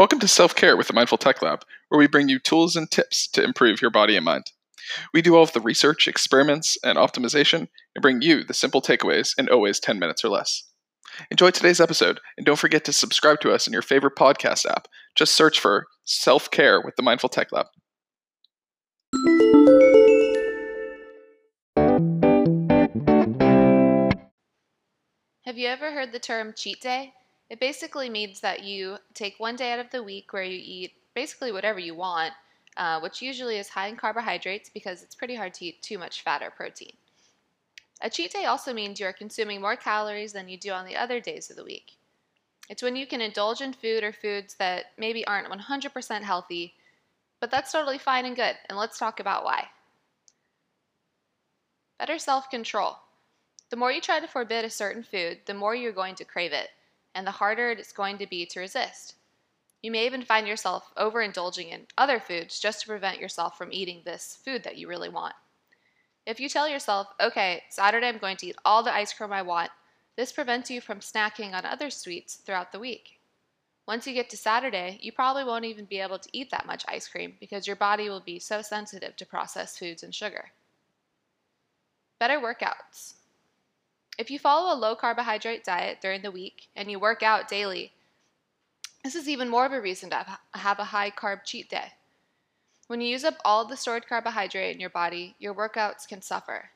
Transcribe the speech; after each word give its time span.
Welcome 0.00 0.20
to 0.20 0.28
Self 0.28 0.54
Care 0.54 0.78
with 0.78 0.86
the 0.86 0.94
Mindful 0.94 1.18
Tech 1.18 1.42
Lab, 1.42 1.62
where 1.90 1.98
we 1.98 2.06
bring 2.06 2.30
you 2.30 2.38
tools 2.38 2.74
and 2.74 2.90
tips 2.90 3.28
to 3.32 3.44
improve 3.44 3.82
your 3.82 3.90
body 3.90 4.16
and 4.16 4.24
mind. 4.24 4.50
We 5.12 5.20
do 5.20 5.36
all 5.36 5.42
of 5.42 5.52
the 5.52 5.60
research, 5.60 6.08
experiments, 6.08 6.78
and 6.82 6.96
optimization 6.96 7.68
and 7.94 8.00
bring 8.00 8.22
you 8.22 8.42
the 8.42 8.54
simple 8.54 8.80
takeaways 8.80 9.38
in 9.38 9.50
always 9.50 9.78
10 9.78 9.98
minutes 9.98 10.24
or 10.24 10.30
less. 10.30 10.62
Enjoy 11.30 11.50
today's 11.50 11.82
episode, 11.82 12.18
and 12.38 12.46
don't 12.46 12.58
forget 12.58 12.82
to 12.86 12.94
subscribe 12.94 13.40
to 13.40 13.52
us 13.52 13.66
in 13.66 13.74
your 13.74 13.82
favorite 13.82 14.16
podcast 14.16 14.64
app. 14.64 14.88
Just 15.16 15.34
search 15.34 15.60
for 15.60 15.86
Self 16.04 16.50
Care 16.50 16.80
with 16.80 16.96
the 16.96 17.02
Mindful 17.02 17.28
Tech 17.28 17.52
Lab. 17.52 17.66
Have 25.44 25.58
you 25.58 25.68
ever 25.68 25.92
heard 25.92 26.12
the 26.12 26.18
term 26.18 26.54
cheat 26.56 26.80
day? 26.80 27.12
It 27.50 27.58
basically 27.58 28.08
means 28.08 28.40
that 28.40 28.62
you 28.62 28.98
take 29.12 29.40
one 29.40 29.56
day 29.56 29.72
out 29.72 29.80
of 29.80 29.90
the 29.90 30.04
week 30.04 30.32
where 30.32 30.44
you 30.44 30.60
eat 30.64 30.92
basically 31.14 31.50
whatever 31.50 31.80
you 31.80 31.96
want, 31.96 32.32
uh, 32.76 33.00
which 33.00 33.20
usually 33.20 33.58
is 33.58 33.68
high 33.68 33.88
in 33.88 33.96
carbohydrates 33.96 34.70
because 34.70 35.02
it's 35.02 35.16
pretty 35.16 35.34
hard 35.34 35.52
to 35.54 35.64
eat 35.64 35.82
too 35.82 35.98
much 35.98 36.22
fat 36.22 36.44
or 36.44 36.50
protein. 36.50 36.92
A 38.00 38.08
cheat 38.08 38.32
day 38.32 38.44
also 38.44 38.72
means 38.72 39.00
you 39.00 39.06
are 39.06 39.12
consuming 39.12 39.60
more 39.60 39.74
calories 39.74 40.32
than 40.32 40.48
you 40.48 40.56
do 40.56 40.70
on 40.70 40.86
the 40.86 40.96
other 40.96 41.18
days 41.18 41.50
of 41.50 41.56
the 41.56 41.64
week. 41.64 41.96
It's 42.68 42.84
when 42.84 42.94
you 42.94 43.04
can 43.04 43.20
indulge 43.20 43.60
in 43.60 43.72
food 43.72 44.04
or 44.04 44.12
foods 44.12 44.54
that 44.54 44.92
maybe 44.96 45.26
aren't 45.26 45.50
100% 45.50 46.22
healthy, 46.22 46.74
but 47.40 47.50
that's 47.50 47.72
totally 47.72 47.98
fine 47.98 48.26
and 48.26 48.36
good, 48.36 48.56
and 48.68 48.78
let's 48.78 48.96
talk 48.96 49.18
about 49.18 49.44
why. 49.44 49.70
Better 51.98 52.16
self 52.16 52.48
control. 52.48 52.96
The 53.70 53.76
more 53.76 53.90
you 53.90 54.00
try 54.00 54.20
to 54.20 54.28
forbid 54.28 54.64
a 54.64 54.70
certain 54.70 55.02
food, 55.02 55.40
the 55.46 55.54
more 55.54 55.74
you're 55.74 55.92
going 55.92 56.14
to 56.14 56.24
crave 56.24 56.52
it 56.52 56.70
and 57.14 57.26
the 57.26 57.32
harder 57.32 57.70
it's 57.70 57.92
going 57.92 58.18
to 58.18 58.26
be 58.26 58.46
to 58.46 58.60
resist. 58.60 59.14
You 59.82 59.90
may 59.90 60.06
even 60.06 60.22
find 60.22 60.46
yourself 60.46 60.92
overindulging 60.96 61.70
in 61.70 61.86
other 61.96 62.20
foods 62.20 62.60
just 62.60 62.80
to 62.80 62.86
prevent 62.86 63.20
yourself 63.20 63.56
from 63.56 63.72
eating 63.72 64.02
this 64.04 64.38
food 64.44 64.62
that 64.64 64.76
you 64.76 64.88
really 64.88 65.08
want. 65.08 65.34
If 66.26 66.38
you 66.38 66.48
tell 66.48 66.68
yourself, 66.68 67.08
okay, 67.20 67.62
Saturday 67.70 68.08
I'm 68.08 68.18
going 68.18 68.36
to 68.38 68.46
eat 68.48 68.56
all 68.64 68.82
the 68.82 68.94
ice 68.94 69.12
cream 69.12 69.32
I 69.32 69.42
want, 69.42 69.70
this 70.16 70.32
prevents 70.32 70.70
you 70.70 70.80
from 70.80 71.00
snacking 71.00 71.54
on 71.54 71.64
other 71.64 71.88
sweets 71.88 72.36
throughout 72.36 72.72
the 72.72 72.78
week. 72.78 73.20
Once 73.88 74.06
you 74.06 74.12
get 74.12 74.28
to 74.30 74.36
Saturday, 74.36 74.98
you 75.00 75.10
probably 75.10 75.44
won't 75.44 75.64
even 75.64 75.86
be 75.86 75.98
able 75.98 76.18
to 76.18 76.28
eat 76.32 76.50
that 76.50 76.66
much 76.66 76.84
ice 76.86 77.08
cream 77.08 77.34
because 77.40 77.66
your 77.66 77.76
body 77.76 78.08
will 78.08 78.20
be 78.20 78.38
so 78.38 78.60
sensitive 78.62 79.16
to 79.16 79.26
processed 79.26 79.78
foods 79.78 80.02
and 80.02 80.14
sugar. 80.14 80.52
Better 82.18 82.38
workouts. 82.38 83.14
If 84.18 84.30
you 84.30 84.38
follow 84.38 84.72
a 84.72 84.78
low 84.78 84.94
carbohydrate 84.94 85.64
diet 85.64 85.98
during 86.00 86.22
the 86.22 86.30
week 86.30 86.68
and 86.76 86.90
you 86.90 86.98
work 86.98 87.22
out 87.22 87.48
daily, 87.48 87.92
this 89.02 89.14
is 89.14 89.28
even 89.28 89.48
more 89.48 89.64
of 89.64 89.72
a 89.72 89.80
reason 89.80 90.10
to 90.10 90.26
have 90.54 90.78
a 90.78 90.84
high 90.84 91.10
carb 91.10 91.44
cheat 91.44 91.70
day. 91.70 91.92
When 92.86 93.00
you 93.00 93.08
use 93.08 93.24
up 93.24 93.36
all 93.44 93.64
the 93.64 93.76
stored 93.76 94.08
carbohydrate 94.08 94.74
in 94.74 94.80
your 94.80 94.90
body, 94.90 95.36
your 95.38 95.54
workouts 95.54 96.06
can 96.06 96.20
suffer. 96.20 96.70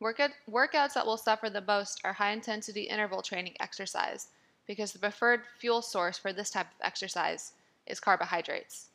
Workout, 0.00 0.30
workouts 0.50 0.94
that 0.94 1.06
will 1.06 1.16
suffer 1.16 1.48
the 1.48 1.60
most 1.60 2.00
are 2.04 2.12
high 2.12 2.32
intensity 2.32 2.82
interval 2.82 3.22
training 3.22 3.54
exercise 3.60 4.28
because 4.66 4.92
the 4.92 4.98
preferred 4.98 5.42
fuel 5.58 5.82
source 5.82 6.18
for 6.18 6.32
this 6.32 6.50
type 6.50 6.66
of 6.66 6.86
exercise 6.86 7.52
is 7.86 8.00
carbohydrates. 8.00 8.88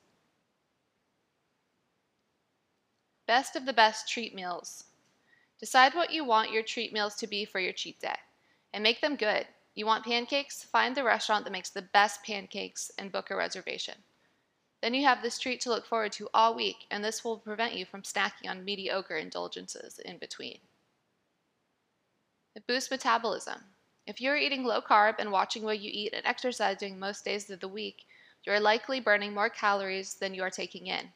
Best 3.27 3.55
of 3.55 3.65
the 3.65 3.73
best 3.73 4.07
treat 4.07 4.35
meals. 4.35 4.85
Decide 5.59 5.94
what 5.94 6.11
you 6.11 6.25
want 6.25 6.52
your 6.52 6.64
treat 6.64 6.92
meals 6.92 7.16
to 7.16 7.28
be 7.28 7.45
for 7.45 7.59
your 7.59 7.73
cheat 7.73 8.00
day 8.00 8.17
and 8.73 8.84
make 8.84 9.02
them 9.02 9.16
good. 9.16 9.48
You 9.73 9.86
want 9.86 10.06
pancakes? 10.06 10.64
Find 10.64 10.95
the 10.95 11.03
restaurant 11.03 11.45
that 11.45 11.52
makes 11.52 11.70
the 11.70 11.81
best 11.81 12.23
pancakes 12.23 12.92
and 12.98 13.11
book 13.11 13.30
a 13.30 13.36
reservation. 13.36 13.95
Then 14.81 14.94
you 14.94 15.06
have 15.06 15.22
this 15.22 15.39
treat 15.39 15.61
to 15.61 15.70
look 15.70 15.86
forward 15.86 16.11
to 16.14 16.30
all 16.33 16.53
week, 16.53 16.86
and 16.92 17.03
this 17.03 17.23
will 17.23 17.39
prevent 17.39 17.76
you 17.76 17.86
from 17.86 18.03
snacking 18.03 18.50
on 18.50 18.64
mediocre 18.64 19.17
indulgences 19.17 20.00
in 20.00 20.17
between. 20.17 20.59
It 22.55 22.67
boosts 22.67 22.92
metabolism. 22.92 23.61
If 24.05 24.21
you're 24.21 24.38
eating 24.38 24.64
low 24.64 24.82
carb 24.82 25.15
and 25.20 25.32
watching 25.32 25.64
what 25.64 25.80
you 25.80 25.89
eat 25.92 26.14
and 26.14 26.26
exercising 26.26 26.99
most 26.99 27.26
days 27.26 27.49
of 27.49 27.60
the 27.60 27.67
week, 27.67 28.05
you're 28.45 28.60
likely 28.60 28.99
burning 28.99 29.33
more 29.33 29.49
calories 29.49 30.14
than 30.14 30.33
you 30.33 30.44
are 30.44 30.52
taking 30.52 30.88
in. 30.88 31.11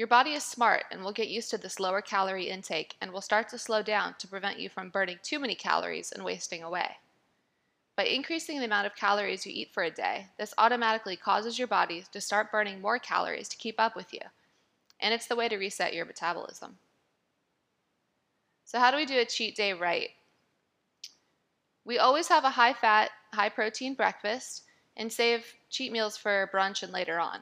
Your 0.00 0.06
body 0.06 0.32
is 0.32 0.42
smart 0.42 0.86
and 0.90 1.04
will 1.04 1.12
get 1.12 1.28
used 1.28 1.50
to 1.50 1.58
this 1.58 1.78
lower 1.78 2.00
calorie 2.00 2.48
intake 2.48 2.96
and 3.02 3.12
will 3.12 3.20
start 3.20 3.50
to 3.50 3.58
slow 3.58 3.82
down 3.82 4.14
to 4.14 4.26
prevent 4.26 4.58
you 4.58 4.70
from 4.70 4.88
burning 4.88 5.18
too 5.22 5.38
many 5.38 5.54
calories 5.54 6.10
and 6.10 6.24
wasting 6.24 6.62
away. 6.62 6.96
By 7.96 8.04
increasing 8.04 8.58
the 8.58 8.64
amount 8.64 8.86
of 8.86 8.96
calories 8.96 9.44
you 9.44 9.52
eat 9.54 9.74
for 9.74 9.82
a 9.82 9.90
day, 9.90 10.28
this 10.38 10.54
automatically 10.56 11.16
causes 11.16 11.58
your 11.58 11.68
body 11.68 12.06
to 12.12 12.20
start 12.22 12.50
burning 12.50 12.80
more 12.80 12.98
calories 12.98 13.46
to 13.50 13.58
keep 13.58 13.78
up 13.78 13.94
with 13.94 14.14
you. 14.14 14.22
And 15.00 15.12
it's 15.12 15.26
the 15.26 15.36
way 15.36 15.50
to 15.50 15.58
reset 15.58 15.92
your 15.92 16.06
metabolism. 16.06 16.78
So, 18.64 18.78
how 18.78 18.90
do 18.90 18.96
we 18.96 19.04
do 19.04 19.18
a 19.18 19.26
cheat 19.26 19.54
day 19.54 19.74
right? 19.74 20.08
We 21.84 21.98
always 21.98 22.28
have 22.28 22.44
a 22.44 22.48
high 22.48 22.72
fat, 22.72 23.10
high 23.34 23.50
protein 23.50 23.92
breakfast 23.92 24.62
and 24.96 25.12
save 25.12 25.44
cheat 25.68 25.92
meals 25.92 26.16
for 26.16 26.48
brunch 26.54 26.82
and 26.82 26.90
later 26.90 27.20
on. 27.20 27.40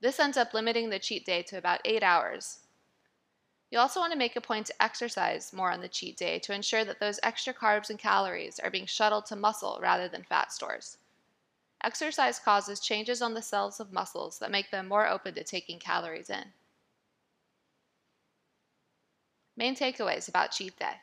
This 0.00 0.20
ends 0.20 0.36
up 0.36 0.52
limiting 0.52 0.90
the 0.90 0.98
cheat 0.98 1.24
day 1.24 1.42
to 1.44 1.58
about 1.58 1.80
8 1.84 2.02
hours. 2.02 2.60
You 3.70 3.78
also 3.78 3.98
want 3.98 4.12
to 4.12 4.18
make 4.18 4.36
a 4.36 4.40
point 4.40 4.66
to 4.66 4.82
exercise 4.82 5.52
more 5.52 5.72
on 5.72 5.80
the 5.80 5.88
cheat 5.88 6.16
day 6.16 6.38
to 6.40 6.52
ensure 6.52 6.84
that 6.84 7.00
those 7.00 7.18
extra 7.22 7.52
carbs 7.52 7.90
and 7.90 7.98
calories 7.98 8.58
are 8.58 8.70
being 8.70 8.86
shuttled 8.86 9.26
to 9.26 9.36
muscle 9.36 9.78
rather 9.82 10.08
than 10.08 10.22
fat 10.22 10.52
stores. 10.52 10.98
Exercise 11.82 12.38
causes 12.38 12.80
changes 12.80 13.20
on 13.20 13.34
the 13.34 13.42
cells 13.42 13.80
of 13.80 13.92
muscles 13.92 14.38
that 14.38 14.50
make 14.50 14.70
them 14.70 14.86
more 14.88 15.06
open 15.08 15.34
to 15.34 15.44
taking 15.44 15.78
calories 15.78 16.30
in. 16.30 16.52
Main 19.56 19.74
takeaways 19.74 20.28
about 20.28 20.52
cheat 20.52 20.78
day. 20.78 21.00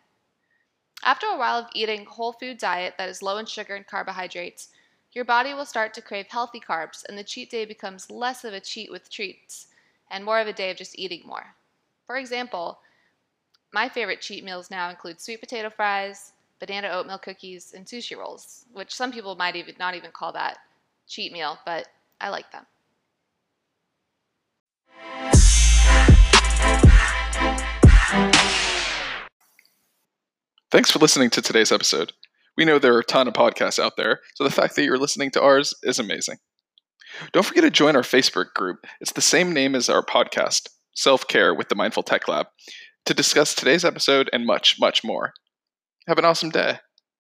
After 1.04 1.28
a 1.28 1.38
while 1.38 1.58
of 1.58 1.70
eating 1.74 2.02
a 2.02 2.10
whole 2.10 2.32
food 2.32 2.58
diet 2.60 2.96
that 2.98 3.10
is 3.10 3.22
low 3.22 3.38
in 3.38 3.46
sugar 3.46 3.76
and 3.76 3.86
carbohydrates, 3.86 4.70
your 5.14 5.26
body 5.26 5.54
will 5.54 5.66
start 5.66 5.94
to 5.94 6.02
crave 6.02 6.28
healthy 6.28 6.60
carbs, 6.60 7.06
and 7.08 7.18
the 7.18 7.24
cheat 7.24 7.52
day 7.52 7.66
becomes 7.66 8.10
less 8.10 8.44
of 8.44 8.54
a 8.54 8.60
cheat 8.60 8.92
with 8.92 9.12
treats 9.12 9.68
and 10.10 10.26
more 10.26 10.40
of 10.40 10.48
a 10.48 10.54
day 10.54 10.72
of 10.72 10.78
just 10.78 10.98
eating 10.98 11.22
more. 11.26 11.56
For 12.08 12.18
example, 12.18 12.80
my 13.72 13.90
favorite 13.90 14.22
cheat 14.22 14.44
meals 14.44 14.72
now 14.72 14.90
include 14.90 15.22
sweet 15.22 15.40
potato 15.40 15.70
fries, 15.70 16.34
banana 16.60 16.90
oatmeal 16.90 17.20
cookies, 17.20 17.74
and 17.76 17.86
sushi 17.86 18.18
rolls, 18.18 18.66
which 18.74 18.94
some 18.94 19.12
people 19.12 19.36
might 19.36 19.56
even 19.56 19.76
not 19.78 19.96
even 19.96 20.12
call 20.12 20.32
that 20.34 20.58
cheat 21.08 21.32
meal, 21.32 21.60
but 21.66 21.88
I 22.20 22.30
like 22.30 22.52
them. 22.52 22.66
Thanks 30.72 30.90
for 30.90 30.98
listening 30.98 31.30
to 31.32 31.42
today's 31.42 31.72
episode. 31.72 32.14
We 32.58 32.66
know 32.66 32.80
there 32.80 32.94
are 32.96 33.00
a 33.00 33.06
ton 33.06 33.28
of 33.28 33.34
podcasts 33.34 33.80
out 33.80 33.94
there, 33.98 34.20
so 34.36 34.44
the 34.44 34.52
fact 34.52 34.76
that 34.76 34.84
you're 34.84 34.98
listening 34.98 35.32
to 35.32 35.42
ours 35.42 35.74
is 35.84 36.00
amazing. 36.00 36.38
Don't 37.32 37.46
forget 37.46 37.64
to 37.64 37.72
join 37.72 37.96
our 37.96 38.02
Facebook 38.02 38.54
group. 38.56 38.86
It's 39.00 39.12
the 39.12 39.22
same 39.22 39.54
name 39.54 39.76
as 39.76 39.90
our 39.90 40.04
podcast, 40.04 40.70
Self 40.96 41.28
Care 41.28 41.54
with 41.54 41.70
the 41.70 41.76
Mindful 41.76 42.04
Tech 42.04 42.28
Lab, 42.28 42.48
to 43.06 43.14
discuss 43.14 43.54
today's 43.54 43.86
episode 43.86 44.30
and 44.34 44.46
much, 44.46 44.78
much 44.80 45.04
more. 45.04 45.34
Have 46.08 46.18
an 46.18 46.26
awesome 46.26 46.50
day. 46.50 46.80